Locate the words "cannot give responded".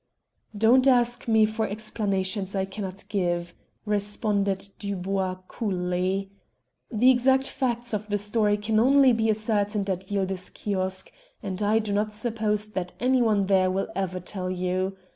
2.65-4.67